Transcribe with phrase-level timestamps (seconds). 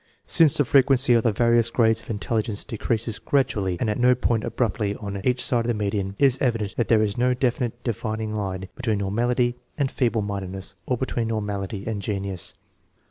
[0.25, 4.15] Since the frequency of the various grades of intelli gence decreases gradually and at no
[4.15, 7.35] point abruptly on each side of the median, it is evident that there is no
[7.35, 12.55] defi nite dividing line between normality and feeble minded ness, or between normality and genius.